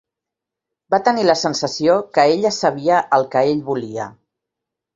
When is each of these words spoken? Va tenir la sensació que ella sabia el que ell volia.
Va 0.93 0.99
tenir 1.07 1.25
la 1.27 1.35
sensació 1.41 1.99
que 2.19 2.25
ella 2.31 2.53
sabia 2.57 3.05
el 3.19 3.29
que 3.37 3.47
ell 3.53 3.65
volia. 3.71 4.11